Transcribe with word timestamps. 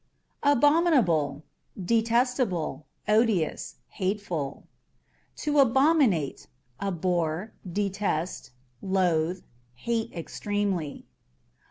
Abominable 0.41 1.43
â€" 1.79 1.85
detestable, 1.85 2.87
odious, 3.07 3.75
hateful. 3.89 4.65
To 5.35 5.59
Abominate 5.59 6.47
â€" 6.81 6.87
abhor, 6.87 7.53
detest, 7.71 8.49
loathe, 8.81 9.43
hate 9.75 10.11
extremely. 10.11 11.05